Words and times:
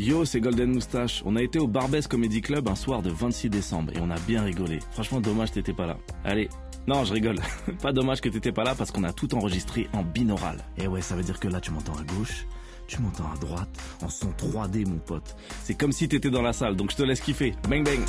Yo, 0.00 0.24
c'est 0.24 0.40
Golden 0.40 0.72
Moustache. 0.72 1.22
On 1.26 1.36
a 1.36 1.42
été 1.42 1.58
au 1.58 1.66
Barbès 1.66 2.06
Comedy 2.08 2.40
Club 2.40 2.70
un 2.70 2.74
soir 2.74 3.02
de 3.02 3.10
26 3.10 3.50
décembre 3.50 3.92
et 3.94 4.00
on 4.00 4.08
a 4.08 4.18
bien 4.20 4.42
rigolé. 4.42 4.78
Franchement, 4.92 5.20
dommage 5.20 5.52
t'étais 5.52 5.74
pas 5.74 5.84
là. 5.86 5.98
Allez, 6.24 6.48
non, 6.86 7.04
je 7.04 7.12
rigole. 7.12 7.36
pas 7.82 7.92
dommage 7.92 8.22
que 8.22 8.30
t'étais 8.30 8.50
pas 8.50 8.64
là 8.64 8.74
parce 8.74 8.92
qu'on 8.92 9.04
a 9.04 9.12
tout 9.12 9.34
enregistré 9.34 9.90
en 9.92 10.02
binaural. 10.02 10.56
Et 10.78 10.86
ouais, 10.86 11.02
ça 11.02 11.16
veut 11.16 11.22
dire 11.22 11.38
que 11.38 11.48
là, 11.48 11.60
tu 11.60 11.70
m'entends 11.70 11.92
à 11.98 12.02
gauche, 12.14 12.46
tu 12.86 13.02
m'entends 13.02 13.30
à 13.30 13.36
droite, 13.36 13.68
en 14.02 14.08
son 14.08 14.30
3D, 14.30 14.88
mon 14.88 14.96
pote. 14.96 15.36
C'est 15.64 15.74
comme 15.74 15.92
si 15.92 16.08
t'étais 16.08 16.30
dans 16.30 16.40
la 16.40 16.54
salle, 16.54 16.76
donc 16.76 16.92
je 16.92 16.96
te 16.96 17.02
laisse 17.02 17.20
kiffer. 17.20 17.54
Bang 17.68 17.84
bang 17.84 18.00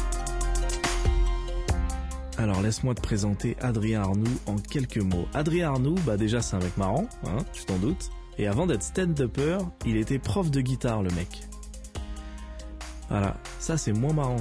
alors 2.37 2.61
laisse-moi 2.61 2.95
te 2.95 3.01
présenter 3.01 3.55
Adrien 3.61 4.01
Arnoux 4.01 4.39
en 4.47 4.55
quelques 4.55 4.97
mots. 4.97 5.27
Adrien 5.33 5.67
Arnoux, 5.67 5.95
bah 6.07 6.17
déjà 6.17 6.41
c'est 6.41 6.55
un 6.55 6.59
mec 6.59 6.75
marrant, 6.75 7.05
hein, 7.25 7.43
tu 7.53 7.65
t'en 7.65 7.77
doutes. 7.77 8.09
Et 8.39 8.47
avant 8.47 8.65
d'être 8.65 8.81
stand-upper, 8.81 9.57
il 9.85 9.97
était 9.97 10.17
prof 10.17 10.49
de 10.49 10.61
guitare 10.61 11.03
le 11.03 11.11
mec. 11.11 11.50
Voilà, 13.11 13.35
ça 13.59 13.75
c'est 13.75 13.91
moins 13.91 14.13
marrant. 14.13 14.37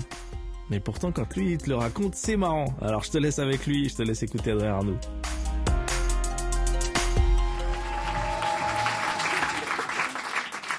Mais 0.71 0.79
pourtant 0.79 1.11
quand 1.11 1.37
lui 1.37 1.55
il 1.55 1.59
te 1.59 1.69
le 1.69 1.75
raconte, 1.75 2.15
c'est 2.15 2.37
marrant. 2.37 2.73
Alors 2.81 3.03
je 3.03 3.11
te 3.11 3.19
laisse 3.19 3.41
avec 3.41 3.67
lui, 3.67 3.89
je 3.89 3.97
te 3.97 4.03
laisse 4.03 4.23
écouter 4.23 4.53
Adrien 4.53 4.75
Arnoux. 4.75 4.99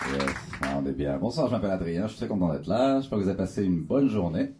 Yes, 0.09 0.35
on 0.73 0.85
est 0.85 0.93
bien. 0.93 1.17
Bonsoir, 1.17 1.47
je 1.47 1.51
m'appelle 1.51 1.71
Adrien, 1.71 2.03
je 2.03 2.11
suis 2.11 2.19
très 2.19 2.29
content 2.29 2.53
d'être 2.53 2.67
là. 2.67 3.01
J'espère 3.01 3.17
que 3.17 3.23
vous 3.23 3.29
avez 3.29 3.37
passé 3.37 3.65
une 3.65 3.81
bonne 3.81 4.07
journée. 4.07 4.53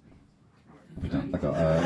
Putain, 1.02 1.23
d'accord. 1.32 1.54
Euh... 1.55 1.82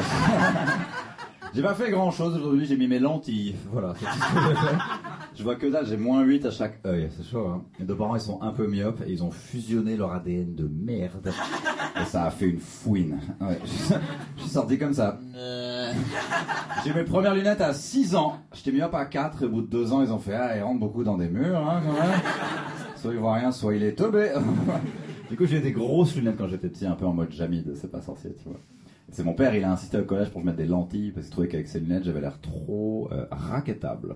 j'ai 1.53 1.61
pas 1.61 1.75
fait 1.75 1.91
grand 1.91 2.09
chose 2.09 2.37
aujourd'hui, 2.37 2.65
j'ai 2.65 2.75
mis 2.75 2.87
mes 2.87 2.97
lentilles. 2.97 3.55
Voilà, 3.71 3.93
c'est 3.99 4.05
tout. 4.05 5.04
Je 5.35 5.43
vois 5.43 5.55
que 5.55 5.67
dalle, 5.67 5.85
j'ai 5.85 5.97
moins 5.97 6.23
8 6.23 6.45
à 6.45 6.51
chaque 6.51 6.79
œil, 6.85 7.09
c'est 7.11 7.25
chaud. 7.25 7.45
Hein. 7.47 7.65
Mes 7.77 7.85
deux 7.85 7.95
parents, 7.95 8.15
ils 8.15 8.21
sont 8.21 8.41
un 8.41 8.51
peu 8.51 8.67
myopes 8.67 9.01
et 9.05 9.11
ils 9.11 9.21
ont 9.21 9.31
fusionné 9.31 9.97
leur 9.97 10.13
ADN 10.13 10.55
de 10.55 10.67
merde. 10.67 11.31
Et 12.01 12.05
ça 12.05 12.25
a 12.25 12.29
fait 12.29 12.47
une 12.47 12.59
fouine. 12.59 13.19
Ouais, 13.41 13.59
je 13.63 14.41
suis 14.41 14.49
sorti 14.49 14.77
comme 14.77 14.93
ça. 14.93 15.19
J'ai 16.83 16.93
mes 16.93 17.03
premières 17.03 17.35
lunettes 17.35 17.61
à 17.61 17.73
6 17.73 18.15
ans. 18.15 18.37
J'étais 18.53 18.71
myope 18.71 18.93
à 18.95 19.05
4 19.05 19.43
et 19.43 19.45
au 19.45 19.49
bout 19.49 19.61
de 19.61 19.67
2 19.67 19.93
ans, 19.93 20.01
ils 20.01 20.11
ont 20.11 20.19
fait 20.19 20.33
Ah, 20.33 20.57
il 20.57 20.63
rentre 20.63 20.79
beaucoup 20.79 21.03
dans 21.03 21.17
des 21.17 21.29
murs, 21.29 21.57
hein, 21.57 21.81
quand 21.85 21.93
même. 21.93 22.19
Soit 22.97 23.13
il 23.13 23.19
voit 23.19 23.35
rien, 23.35 23.51
soit 23.51 23.75
il 23.75 23.83
est 23.83 23.93
teubé. 23.93 24.33
du 25.29 25.37
coup, 25.37 25.45
j'ai 25.45 25.59
des 25.59 25.71
grosses 25.71 26.15
lunettes 26.15 26.37
quand 26.37 26.47
j'étais 26.47 26.69
petit, 26.69 26.85
un 26.85 26.95
peu 26.95 27.05
en 27.05 27.13
mode 27.13 27.31
Jamid, 27.31 27.75
c'est 27.75 27.91
pas 27.91 28.01
sorcier, 28.01 28.33
tu 28.41 28.49
vois. 28.49 28.59
C'est 29.11 29.23
mon 29.23 29.33
père, 29.33 29.53
il 29.53 29.63
a 29.63 29.71
insisté 29.71 29.99
au 29.99 30.03
collège 30.03 30.29
pour 30.29 30.41
que 30.41 30.47
je 30.47 30.51
mette 30.51 30.57
des 30.57 30.65
lentilles 30.65 31.11
parce 31.11 31.27
qu'il 31.27 31.31
trouvait 31.31 31.47
qu'avec 31.47 31.67
ses 31.67 31.79
lunettes, 31.79 32.03
j'avais 32.03 32.21
l'air 32.21 32.39
trop 32.41 33.09
euh, 33.11 33.25
raquettable. 33.31 34.15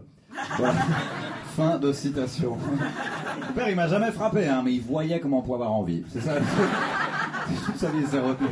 Fin 1.55 1.77
de 1.77 1.91
citation. 1.91 2.57
Mon 3.47 3.53
père, 3.53 3.69
il 3.69 3.75
m'a 3.75 3.87
jamais 3.87 4.11
frappé, 4.11 4.47
hein, 4.47 4.61
mais 4.63 4.73
il 4.73 4.81
voyait 4.81 5.19
comment 5.19 5.39
on 5.39 5.41
pouvait 5.41 5.55
avoir 5.55 5.73
envie. 5.73 6.03
C'est 6.09 6.21
ça. 6.21 6.33
Toute 7.65 7.77
sa 7.77 7.89
vie, 7.89 7.99
il 8.01 8.07
s'est 8.07 8.19
retenu. 8.19 8.47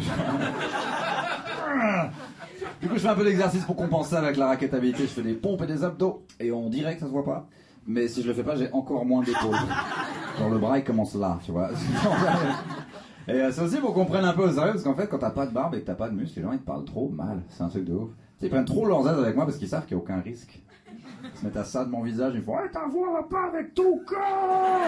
Du 2.81 2.87
coup, 2.87 2.95
je 2.95 2.99
fais 2.99 3.07
un 3.07 3.15
peu 3.15 3.23
d'exercice 3.23 3.63
pour 3.63 3.75
compenser 3.75 4.15
avec 4.15 4.37
la 4.37 4.47
raquettabilité. 4.47 5.03
Je 5.03 5.07
fais 5.07 5.21
des 5.21 5.33
pompes 5.33 5.61
et 5.61 5.67
des 5.67 5.83
abdos. 5.83 6.25
Et 6.39 6.51
on 6.51 6.69
dirait 6.69 6.95
que 6.95 7.01
ça 7.01 7.07
se 7.07 7.11
voit 7.11 7.25
pas. 7.25 7.47
Mais 7.85 8.07
si 8.07 8.21
je 8.21 8.27
le 8.27 8.33
fais 8.33 8.43
pas, 8.43 8.55
j'ai 8.55 8.69
encore 8.73 9.05
moins 9.05 9.23
d'épaules. 9.23 9.55
Genre 10.37 10.49
le 10.49 10.59
bras, 10.59 10.77
il 10.77 10.83
commence 10.83 11.15
là, 11.15 11.39
tu 11.45 11.51
vois. 11.51 11.69
Et 13.29 13.31
euh, 13.31 13.51
c'est 13.51 13.61
aussi 13.61 13.77
pour 13.77 13.93
qu'on 13.93 14.05
prenne 14.05 14.23
un 14.23 14.33
peu 14.33 14.43
au 14.43 14.51
sérieux, 14.51 14.71
parce 14.71 14.83
qu'en 14.83 14.93
fait, 14.93 15.07
quand 15.07 15.17
t'as 15.17 15.31
pas 15.31 15.45
de 15.45 15.51
barbe 15.51 15.75
et 15.75 15.81
que 15.81 15.85
t'as 15.85 15.95
pas 15.95 16.09
de 16.09 16.15
muscles, 16.15 16.39
les 16.39 16.45
gens 16.45 16.53
ils 16.53 16.59
te 16.59 16.65
parlent 16.65 16.85
trop 16.85 17.09
mal. 17.09 17.43
C'est 17.49 17.63
un 17.63 17.67
truc 17.67 17.83
de 17.85 17.93
ouf. 17.93 18.09
Ils 18.41 18.49
prennent 18.49 18.65
trop 18.65 18.85
leurs 18.85 19.07
aides 19.09 19.19
avec 19.19 19.35
moi 19.35 19.45
parce 19.45 19.57
qu'ils 19.57 19.67
savent 19.67 19.85
qu'il 19.85 19.97
n'y 19.97 20.01
a 20.01 20.03
aucun 20.03 20.21
risque. 20.21 20.59
Ils 21.23 21.39
se 21.39 21.45
mettent 21.45 21.57
à 21.57 21.63
ça 21.63 21.83
de 21.83 21.89
mon 21.89 22.01
visage, 22.03 22.33
ils 22.35 22.39
me 22.39 22.43
font 22.45 22.59
hey, 22.59 22.69
ta 22.71 22.85
voix 22.87 23.11
va 23.11 23.23
pas 23.23 23.47
avec 23.47 23.73
ton 23.73 23.97
corps 24.05 24.81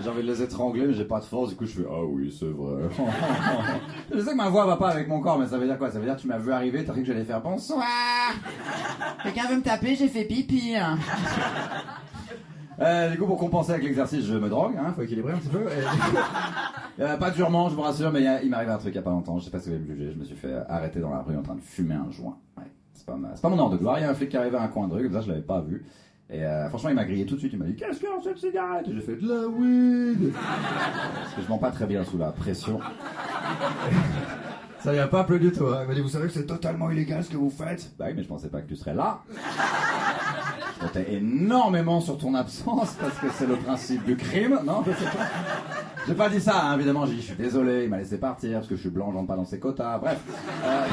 J'ai 0.00 0.08
envie 0.08 0.22
de 0.22 0.26
les 0.30 0.42
étrangler, 0.42 0.86
mais 0.86 0.92
j'ai 0.92 1.06
pas 1.06 1.20
de 1.20 1.24
force, 1.24 1.50
du 1.50 1.56
coup 1.56 1.64
je 1.64 1.72
fais 1.80 1.86
Ah 1.90 2.04
oui, 2.04 2.34
c'est 2.38 2.44
vrai. 2.46 2.82
je 4.14 4.20
sais 4.20 4.30
que 4.32 4.36
ma 4.36 4.50
voix 4.50 4.66
va 4.66 4.76
pas 4.76 4.90
avec 4.90 5.08
mon 5.08 5.20
corps, 5.20 5.38
mais 5.38 5.46
ça 5.46 5.56
veut 5.58 5.66
dire 5.66 5.78
quoi? 5.78 5.90
Ça 5.90 5.98
veut 5.98 6.04
dire 6.04 6.16
que 6.16 6.20
tu 6.20 6.26
m'as 6.28 6.38
vu 6.38 6.52
arriver, 6.52 6.84
t'as 6.84 6.92
cru 6.92 7.00
que 7.00 7.06
j'allais 7.08 7.24
faire 7.24 7.40
bonsoir 7.40 7.82
Quelqu'un 9.22 9.48
veut 9.48 9.56
me 9.56 9.62
taper, 9.62 9.94
j'ai 9.96 10.08
fait 10.08 10.24
pipi. 10.24 10.74
hein. 10.76 10.98
Euh, 12.80 13.10
du 13.10 13.18
coup, 13.18 13.26
pour 13.26 13.38
compenser 13.38 13.72
avec 13.72 13.82
l'exercice, 13.82 14.24
je 14.24 14.36
me 14.36 14.48
drogue, 14.48 14.74
hein, 14.78 14.92
faut 14.94 15.02
équilibrer 15.02 15.32
un 15.32 15.38
petit 15.38 15.48
peu. 15.48 15.64
Euh, 17.00 17.16
pas 17.16 17.30
durement, 17.30 17.68
je 17.68 17.76
vous 17.76 17.82
rassure, 17.82 18.10
mais 18.12 18.22
y 18.22 18.26
a- 18.26 18.42
il 18.42 18.50
m'est 18.50 18.56
arrivé 18.56 18.72
un 18.72 18.78
truc 18.78 18.92
il 18.92 18.96
y 18.96 18.98
a 18.98 19.02
pas 19.02 19.10
longtemps, 19.10 19.38
je 19.38 19.44
sais 19.44 19.50
pas 19.52 19.60
si 19.60 19.68
vous 19.68 19.76
allez 19.76 19.84
me 19.84 19.94
juger, 19.94 20.10
je 20.12 20.18
me 20.18 20.24
suis 20.24 20.34
fait 20.34 20.52
arrêter 20.68 20.98
dans 20.98 21.10
la 21.10 21.22
rue 21.22 21.36
en 21.36 21.42
train 21.42 21.54
de 21.54 21.60
fumer 21.60 21.94
un 21.94 22.10
joint. 22.10 22.36
C'est 22.98 23.06
pas, 23.06 23.16
ma- 23.16 23.28
pas 23.28 23.48
mon 23.48 23.58
ordre 23.58 23.72
de 23.74 23.78
gloire, 23.78 23.98
il 23.98 24.02
y 24.02 24.04
a 24.04 24.10
un 24.10 24.14
flic 24.14 24.28
qui 24.28 24.36
arrivait 24.36 24.56
à 24.58 24.62
un 24.62 24.68
coin 24.68 24.88
de 24.88 24.94
rue, 24.94 25.04
comme 25.04 25.12
ça 25.14 25.20
je 25.20 25.28
l'avais 25.28 25.40
pas 25.40 25.60
vu. 25.60 25.84
Et 26.30 26.44
euh, 26.44 26.68
franchement, 26.68 26.90
il 26.90 26.94
m'a 26.96 27.04
grillé 27.06 27.24
tout 27.24 27.36
de 27.36 27.40
suite, 27.40 27.52
il 27.54 27.58
m'a 27.58 27.64
dit 27.64 27.74
Qu'est-ce 27.76 28.00
qu'il 28.00 28.08
y 28.08 28.12
a 28.12 28.16
dans 28.16 28.22
cette 28.22 28.36
cigarette? 28.38 28.86
Et 28.88 28.92
j'ai 28.94 29.00
fait 29.00 29.16
de 29.16 29.26
la 29.28 29.46
weed 29.48 30.32
Parce 30.34 31.34
que 31.34 31.42
je 31.42 31.48
mens 31.48 31.56
pas 31.58 31.70
très 31.70 31.86
bien 31.86 32.04
sous 32.04 32.18
la 32.18 32.32
pression. 32.32 32.80
Ça 34.80 34.94
y 34.94 34.98
a 34.98 35.08
pas 35.08 35.24
plu 35.24 35.38
du 35.40 35.50
tout. 35.52 35.66
Hein. 35.66 35.80
Il 35.84 35.88
m'a 35.88 35.94
dit 35.94 36.00
Vous 36.02 36.08
savez 36.08 36.26
que 36.26 36.32
c'est 36.32 36.46
totalement 36.46 36.90
illégal 36.90 37.24
ce 37.24 37.30
que 37.30 37.36
vous 37.36 37.48
faites? 37.50 37.92
Bah 37.98 38.06
oui, 38.08 38.12
mais 38.16 38.22
je 38.22 38.28
pensais 38.28 38.48
pas 38.48 38.60
que 38.60 38.68
tu 38.68 38.76
serais 38.76 38.94
là. 38.94 39.20
Je 40.76 40.86
comptais 40.86 41.14
énormément 41.14 42.00
sur 42.00 42.16
ton 42.18 42.34
absence 42.34 42.94
parce 43.00 43.18
que 43.18 43.26
c'est 43.32 43.46
le 43.46 43.56
principe 43.56 44.04
du 44.04 44.16
crime. 44.16 44.60
Non, 44.64 44.84
je 44.86 44.92
sais 44.92 45.04
pas. 45.10 45.24
J'ai 46.06 46.14
pas 46.14 46.28
dit 46.28 46.40
ça, 46.40 46.62
hein, 46.66 46.74
évidemment. 46.76 47.06
J'ai 47.06 47.14
dit, 47.14 47.20
je 47.22 47.26
suis 47.26 47.36
désolé, 47.36 47.84
il 47.84 47.90
m'a 47.90 47.98
laissé 47.98 48.18
partir 48.18 48.58
parce 48.58 48.68
que 48.68 48.76
je 48.76 48.80
suis 48.82 48.90
blanc, 48.90 49.10
j'entre 49.12 49.26
pas 49.26 49.36
dans 49.36 49.44
ses 49.44 49.58
quotas. 49.58 49.98
Bref. 49.98 50.20
Euh, 50.64 50.86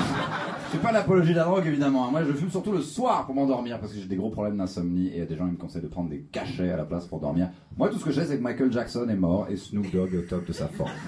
fais 0.75 0.81
pas 0.81 0.91
l'apologie 0.91 1.31
de 1.31 1.37
la 1.37 1.43
drogue, 1.45 1.65
évidemment. 1.67 2.05
hein. 2.07 2.11
Moi, 2.11 2.23
je 2.23 2.33
fume 2.33 2.49
surtout 2.49 2.71
le 2.71 2.81
soir 2.81 3.25
pour 3.25 3.35
m'endormir 3.35 3.79
parce 3.79 3.91
que 3.93 3.99
j'ai 3.99 4.05
des 4.05 4.15
gros 4.15 4.29
problèmes 4.29 4.57
d'insomnie 4.57 5.07
et 5.07 5.13
il 5.13 5.19
y 5.19 5.21
a 5.21 5.25
des 5.25 5.35
gens 5.37 5.45
qui 5.45 5.51
me 5.53 5.57
conseillent 5.57 5.81
de 5.81 5.87
prendre 5.87 6.09
des 6.09 6.21
cachets 6.31 6.71
à 6.71 6.77
la 6.77 6.85
place 6.85 7.05
pour 7.05 7.19
dormir. 7.19 7.49
Moi, 7.77 7.89
tout 7.89 7.97
ce 7.99 8.05
que 8.05 8.11
je 8.11 8.21
sais, 8.21 8.27
c'est 8.27 8.37
que 8.37 8.43
Michael 8.43 8.71
Jackson 8.71 9.07
est 9.09 9.15
mort 9.15 9.47
et 9.49 9.57
Snoop 9.57 9.91
Dogg 9.91 10.13
est 10.13 10.17
au 10.17 10.21
top 10.21 10.45
de 10.47 10.53
sa 10.53 10.67
forme. 10.67 10.91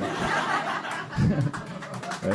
Ouais, 2.24 2.32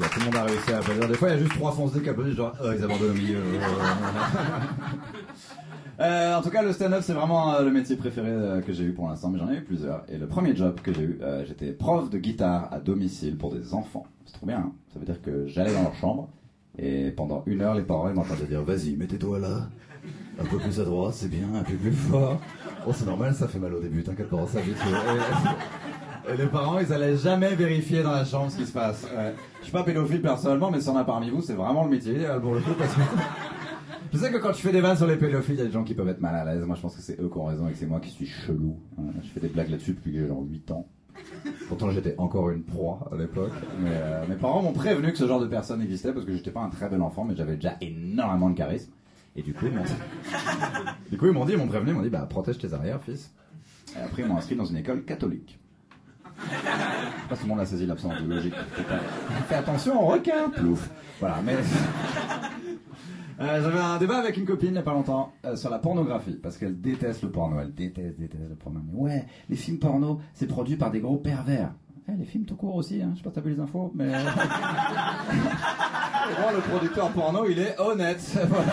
Bah, 0.00 0.06
tout 0.12 0.20
le 0.20 0.24
monde 0.26 0.36
a 0.36 0.44
réussi 0.44 0.72
à 0.72 0.78
applaudir. 0.78 1.08
Des 1.08 1.14
fois, 1.14 1.28
il 1.28 1.32
y 1.32 1.34
a 1.34 1.38
juste 1.40 1.54
trois 1.54 1.72
foncés 1.72 2.00
qui 2.00 2.08
applaudissent, 2.08 2.36
genre, 2.36 2.52
oh, 2.62 2.66
ils 2.76 2.84
abandonnent 2.84 3.10
au 3.10 3.14
milieu. 3.14 3.38
Euh, 6.00 6.34
en 6.36 6.42
tout 6.42 6.50
cas, 6.50 6.62
le 6.62 6.72
stand-up, 6.72 7.00
c'est 7.02 7.12
vraiment 7.12 7.54
euh, 7.54 7.64
le 7.64 7.72
métier 7.72 7.96
préféré 7.96 8.28
euh, 8.30 8.60
que 8.60 8.72
j'ai 8.72 8.84
eu 8.84 8.92
pour 8.92 9.08
l'instant, 9.08 9.30
mais 9.30 9.38
j'en 9.38 9.50
ai 9.50 9.56
eu 9.56 9.64
plusieurs. 9.64 10.04
Et 10.08 10.16
le 10.16 10.26
premier 10.28 10.54
job 10.54 10.78
que 10.80 10.92
j'ai 10.94 11.02
eu, 11.02 11.20
j'étais 11.46 11.72
prof 11.72 12.08
de 12.08 12.18
guitare 12.18 12.68
à 12.72 12.78
domicile 12.78 13.36
pour 13.36 13.52
des 13.52 13.74
enfants. 13.74 14.06
C'est 14.24 14.34
trop 14.34 14.46
bien, 14.46 14.58
hein. 14.58 14.72
Ça 14.92 15.00
veut 15.00 15.06
dire 15.06 15.20
que 15.20 15.46
j'allais 15.46 15.72
dans 15.74 15.82
leur 15.82 15.94
chambre, 15.96 16.28
et 16.78 17.10
pendant 17.10 17.42
une 17.46 17.62
heure, 17.62 17.74
les 17.74 17.82
parents 17.82 18.08
ils 18.08 18.14
m'entendaient 18.14 18.46
dire, 18.46 18.62
vas-y, 18.62 18.96
mets-toi 18.96 19.38
là. 19.40 19.68
Un 20.40 20.44
peu 20.44 20.58
plus 20.58 20.78
à 20.80 20.84
droite, 20.84 21.14
c'est 21.14 21.28
bien, 21.28 21.48
un 21.52 21.64
peu 21.64 21.72
plus 21.74 21.90
fort. 21.90 22.40
Oh, 22.86 22.92
c'est 22.94 23.06
normal, 23.06 23.34
ça 23.34 23.48
fait 23.48 23.58
mal 23.58 23.74
au 23.74 23.80
début, 23.80 24.04
t'inquiète 24.04 24.28
pas, 24.28 24.36
on 24.36 24.46
s'habitue. 24.46 24.76
Et- 26.28 26.36
les 26.36 26.46
parents, 26.46 26.78
ils 26.78 26.92
allaient 26.92 27.16
jamais 27.16 27.56
vérifier 27.56 28.04
dans 28.04 28.12
la 28.12 28.24
chambre 28.24 28.48
ce 28.52 28.56
qui 28.58 28.66
se 28.66 28.72
passe. 28.72 29.04
Je 29.58 29.64
suis 29.64 29.72
pas 29.72 29.82
pédophile 29.82 30.22
personnellement, 30.22 30.70
mais 30.70 30.78
s'il 30.80 30.92
y 30.92 30.94
en 30.94 30.98
a 30.98 31.04
parmi 31.04 31.30
vous, 31.30 31.42
c'est 31.42 31.54
vraiment 31.54 31.82
le 31.82 31.90
métier 31.90 32.14
idéal 32.14 32.40
pour 32.40 32.54
le 32.54 32.60
coup. 32.60 32.74
Parce 32.78 32.94
que... 32.94 33.00
Je 34.12 34.18
sais 34.18 34.30
que 34.32 34.38
quand 34.38 34.52
tu 34.52 34.62
fais 34.62 34.72
des 34.72 34.80
vannes 34.80 34.96
sur 34.96 35.06
les 35.06 35.16
pédophiles, 35.16 35.54
il 35.56 35.58
y 35.58 35.62
a 35.62 35.66
des 35.66 35.72
gens 35.72 35.84
qui 35.84 35.94
peuvent 35.94 36.08
être 36.08 36.20
mal 36.20 36.34
à 36.34 36.44
l'aise. 36.44 36.64
Moi, 36.64 36.76
je 36.76 36.80
pense 36.80 36.96
que 36.96 37.02
c'est 37.02 37.20
eux 37.20 37.28
qui 37.28 37.38
ont 37.38 37.44
raison 37.44 37.68
et 37.68 37.72
que 37.72 37.78
c'est 37.78 37.86
moi 37.86 38.00
qui 38.00 38.10
suis 38.10 38.26
chelou. 38.26 38.78
Ouais, 38.96 39.12
Je 39.22 39.28
fais 39.28 39.40
des 39.40 39.48
blagues 39.48 39.70
là-dessus 39.70 39.92
depuis 39.92 40.12
que 40.12 40.18
j'ai 40.20 40.26
genre 40.26 40.42
8 40.42 40.70
ans. 40.70 40.86
Pourtant, 41.68 41.90
j'étais 41.90 42.14
encore 42.16 42.50
une 42.50 42.62
proie 42.62 43.08
à 43.12 43.16
l'époque. 43.16 43.52
Euh, 43.84 44.24
mes 44.28 44.36
parents 44.36 44.62
m'ont 44.62 44.72
prévenu 44.72 45.12
que 45.12 45.18
ce 45.18 45.26
genre 45.26 45.40
de 45.40 45.46
personne 45.46 45.82
existait 45.82 46.12
parce 46.12 46.24
que 46.24 46.32
j'étais 46.34 46.50
pas 46.52 46.60
un 46.60 46.70
très 46.70 46.88
bon 46.88 47.02
enfant, 47.02 47.24
mais 47.24 47.36
j'avais 47.36 47.56
déjà 47.56 47.76
énormément 47.80 48.48
de 48.50 48.56
charisme. 48.56 48.92
Et 49.36 49.42
du 49.42 49.52
coup, 49.52 49.66
ils 49.66 49.72
m'ont 49.72 49.84
du 51.10 51.18
coup, 51.18 51.26
ils 51.26 51.32
m'ont 51.32 51.44
dit, 51.44 51.52
ils 51.52 51.58
m'ont 51.58 51.68
prévenu, 51.68 51.90
ils 51.90 51.94
m'ont 51.94 52.02
dit, 52.02 52.08
bah, 52.08 52.26
protège 52.28 52.58
tes 52.58 52.72
arrières, 52.72 53.02
fils. 53.02 53.32
Et 53.96 54.00
après, 54.00 54.22
ils 54.22 54.28
m'ont 54.28 54.36
inscrit 54.36 54.56
dans 54.56 54.64
une 54.64 54.76
école 54.76 55.04
catholique. 55.04 55.58
Je 56.40 56.50
sais 56.50 57.28
pas 57.28 57.34
si 57.34 57.40
tout 57.42 57.46
le 57.46 57.48
monde 57.48 57.60
a 57.60 57.66
saisi 57.66 57.84
l'absence 57.84 58.22
de 58.22 58.28
logique. 58.28 58.54
Fais 59.48 59.56
attention 59.56 60.02
au 60.02 60.06
requin, 60.06 60.48
plouf. 60.50 60.88
Voilà, 61.20 61.40
mais. 61.44 61.56
Euh, 63.40 63.62
J'avais 63.62 63.78
un 63.78 63.98
débat 63.98 64.16
avec 64.18 64.36
une 64.36 64.46
copine 64.46 64.70
il 64.70 64.72
n'y 64.72 64.78
a 64.78 64.82
pas 64.82 64.94
longtemps 64.94 65.32
euh, 65.44 65.54
sur 65.54 65.70
la 65.70 65.78
pornographie 65.78 66.36
parce 66.42 66.56
qu'elle 66.58 66.80
déteste 66.80 67.22
le 67.22 67.30
porno, 67.30 67.60
elle 67.60 67.72
déteste, 67.72 68.18
déteste 68.18 68.48
le 68.48 68.56
porno. 68.56 68.80
Mais 68.92 68.98
ouais, 68.98 69.26
les 69.48 69.54
films 69.56 69.78
porno, 69.78 70.20
c'est 70.34 70.48
produit 70.48 70.74
par 70.76 70.90
des 70.90 70.98
gros 71.00 71.18
pervers. 71.18 71.70
Eh, 72.10 72.16
les 72.16 72.24
films 72.24 72.46
tout 72.46 72.56
court 72.56 72.74
aussi, 72.74 73.00
hein. 73.02 73.10
je 73.12 73.18
sais 73.18 73.22
pas 73.22 73.30
si 73.30 73.34
t'as 73.36 73.40
vu 73.42 73.52
les 73.54 73.60
infos, 73.60 73.92
mais. 73.94 74.12
euh, 74.12 74.18
Moi, 76.40 76.52
le 76.52 76.60
producteur 76.60 77.08
porno, 77.10 77.46
il 77.48 77.58
est 77.58 77.78
honnête. 77.78 78.20
Voilà. 78.48 78.72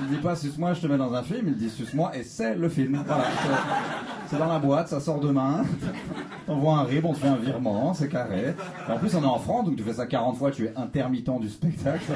Il 0.00 0.08
dit 0.08 0.16
pas 0.22 0.34
suce-moi, 0.36 0.72
je 0.74 0.80
te 0.80 0.86
mets 0.86 0.96
dans 0.96 1.12
un 1.12 1.22
film, 1.22 1.48
il 1.48 1.56
dit 1.56 1.68
suce-moi 1.68 2.16
et 2.16 2.22
c'est 2.22 2.54
le 2.54 2.68
film. 2.70 3.02
Voilà. 3.06 3.24
C'est 4.26 4.38
dans 4.38 4.46
la 4.46 4.58
boîte, 4.58 4.88
ça 4.88 5.00
sort 5.00 5.20
demain. 5.20 5.64
T'envoies 6.46 6.74
un 6.74 6.84
rib, 6.84 7.04
on 7.04 7.12
te 7.12 7.18
fait 7.18 7.28
un 7.28 7.36
virement, 7.36 7.94
c'est 7.94 8.08
carré. 8.08 8.54
Et 8.88 8.92
en 8.92 8.98
plus, 8.98 9.14
on 9.14 9.22
est 9.22 9.26
en 9.26 9.38
France, 9.38 9.66
donc 9.66 9.76
tu 9.76 9.82
fais 9.82 9.94
ça 9.94 10.06
40 10.06 10.36
fois, 10.36 10.50
tu 10.50 10.66
es 10.66 10.72
intermittent 10.76 11.40
du 11.40 11.48
spectacle. 11.48 12.04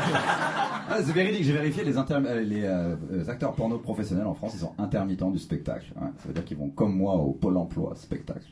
Ah, 0.88 0.98
c'est 1.02 1.10
véridique, 1.12 1.42
j'ai 1.42 1.52
vérifié, 1.52 1.82
les, 1.82 1.96
euh, 1.96 2.40
les 2.44 2.62
euh, 2.62 2.94
euh, 3.12 3.28
acteurs 3.28 3.54
porno 3.54 3.76
professionnels 3.76 4.26
en 4.28 4.34
France, 4.34 4.52
ils 4.54 4.60
sont 4.60 4.72
intermittents 4.78 5.32
du 5.32 5.38
spectacle. 5.40 5.86
Ouais, 5.96 6.06
ça 6.18 6.28
veut 6.28 6.32
dire 6.32 6.44
qu'ils 6.44 6.58
vont 6.58 6.68
comme 6.68 6.96
moi 6.96 7.14
au 7.14 7.32
pôle 7.32 7.56
emploi 7.56 7.94
spectacle. 7.96 8.46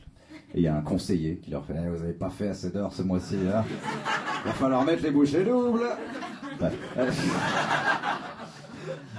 Et 0.53 0.59
il 0.59 0.63
y 0.63 0.67
a 0.67 0.75
un 0.75 0.81
conseiller 0.81 1.37
qui 1.37 1.51
leur 1.51 1.65
fait 1.65 1.75
Eh, 1.81 1.89
Vous 1.89 2.03
avez 2.03 2.11
pas 2.11 2.29
fait 2.29 2.49
assez 2.49 2.71
d'heures 2.71 2.91
ce 2.91 3.03
mois-ci, 3.03 3.37
hein 3.47 3.63
Il 4.43 4.47
va 4.47 4.53
falloir 4.53 4.83
mettre 4.83 5.03
les 5.03 5.11
bouchées 5.11 5.45
doubles. 5.45 5.87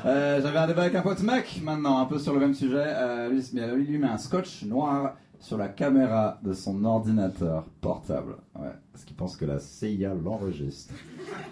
Euh, 0.04 0.40
J'avais 0.42 0.58
un 0.58 0.66
débat 0.66 0.82
avec 0.82 0.94
un 0.94 1.02
pote 1.02 1.22
mec 1.22 1.60
maintenant, 1.62 1.98
un 1.98 2.04
peu 2.04 2.18
sur 2.18 2.32
le 2.32 2.40
même 2.40 2.54
sujet. 2.54 2.84
Euh, 2.84 3.28
lui, 3.30 3.42
lui, 3.54 3.86
lui 3.86 3.98
met 3.98 4.08
un 4.08 4.18
scotch 4.18 4.62
noir 4.64 5.14
sur 5.40 5.58
la 5.58 5.68
caméra 5.68 6.38
de 6.42 6.52
son 6.52 6.84
ordinateur 6.84 7.64
portable. 7.80 8.36
Ouais, 8.58 8.72
parce 8.92 9.04
qu'il 9.04 9.16
pense 9.16 9.36
que 9.36 9.44
la 9.44 9.58
CIA 9.58 10.14
l'enregistre. 10.14 10.94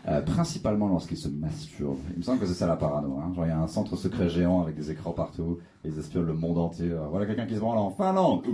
Euh, 0.08 0.20
principalement 0.22 0.88
lorsqu'il 0.88 1.16
se 1.16 1.28
masturbe. 1.28 1.98
Il 2.12 2.18
me 2.18 2.22
semble 2.22 2.38
que 2.38 2.46
c'est 2.46 2.54
ça 2.54 2.66
la 2.66 2.76
parano. 2.76 3.18
Hein. 3.18 3.32
Genre, 3.34 3.46
il 3.46 3.48
y 3.48 3.52
a 3.52 3.58
un 3.58 3.66
centre 3.66 3.96
secret 3.96 4.28
géant 4.28 4.62
avec 4.62 4.76
des 4.76 4.90
écrans 4.90 5.12
partout. 5.12 5.58
Ils 5.84 5.98
espionnent 5.98 6.26
le 6.26 6.34
monde 6.34 6.58
entier. 6.58 6.90
Euh, 6.90 7.06
voilà 7.10 7.26
quelqu'un 7.26 7.46
qui 7.46 7.54
se 7.54 7.60
branle 7.60 7.78
en 7.78 7.90
Finlande. 7.90 8.44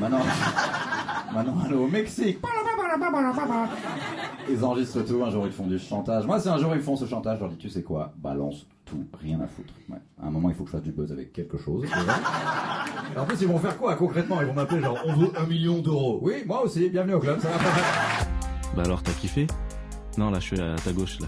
Maintenant, 0.00 0.18
maintenant, 1.34 1.54
allez 1.64 1.74
au 1.74 1.88
Mexique. 1.88 2.38
Ils 4.50 4.64
enregistrent 4.64 5.04
tout. 5.04 5.22
Un 5.22 5.30
jour, 5.30 5.46
ils 5.46 5.52
font 5.52 5.66
du 5.66 5.78
chantage. 5.78 6.26
Moi, 6.26 6.40
si 6.40 6.48
un 6.48 6.58
jour 6.58 6.74
ils 6.74 6.82
font 6.82 6.96
ce 6.96 7.06
chantage, 7.06 7.38
je 7.38 7.42
leur 7.42 7.50
dis, 7.50 7.58
tu 7.58 7.68
sais 7.70 7.82
quoi? 7.82 8.12
Balance 8.18 8.66
tout, 8.84 9.06
rien 9.20 9.40
à 9.40 9.46
foutre. 9.46 9.72
Ouais. 9.88 9.98
À 10.20 10.26
un 10.26 10.30
moment, 10.30 10.48
il 10.50 10.54
faut 10.54 10.64
que 10.64 10.70
je 10.70 10.76
fasse 10.76 10.82
du 10.82 10.92
buzz 10.92 11.12
avec 11.12 11.32
quelque 11.32 11.58
chose. 11.58 11.84
En 13.16 13.24
plus, 13.24 13.40
ils 13.42 13.48
vont 13.48 13.58
faire 13.58 13.76
quoi 13.76 13.94
concrètement? 13.96 14.40
Ils 14.40 14.46
vont 14.46 14.54
m'appeler 14.54 14.80
genre, 14.80 14.98
on 15.04 15.14
veut 15.14 15.32
un 15.36 15.46
million 15.46 15.78
d'euros. 15.78 16.18
Oui, 16.22 16.44
moi 16.46 16.62
aussi. 16.62 16.88
Bienvenue 16.88 17.14
au 17.14 17.20
club. 17.20 17.40
Ça 17.40 17.48
va 17.48 17.56
Bah 18.76 18.82
alors, 18.84 19.02
t'as 19.02 19.12
kiffé? 19.12 19.46
Non, 20.18 20.30
là, 20.30 20.40
je 20.40 20.44
suis 20.46 20.60
à 20.60 20.76
ta 20.76 20.92
gauche, 20.92 21.18
là. 21.20 21.26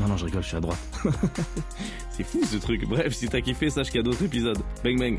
Non, 0.00 0.08
non, 0.08 0.16
je 0.16 0.24
rigole, 0.24 0.42
je 0.42 0.48
suis 0.48 0.56
à 0.56 0.60
droite. 0.60 0.78
c'est 2.10 2.24
fou 2.24 2.40
ce 2.44 2.56
truc. 2.56 2.88
Bref, 2.88 3.12
si 3.14 3.28
t'as 3.28 3.40
kiffé, 3.40 3.70
sache 3.70 3.88
qu'il 3.88 3.96
y 3.96 4.00
a 4.00 4.02
d'autres 4.02 4.24
épisodes. 4.24 4.58
Bang 4.82 4.98
bang. 4.98 5.18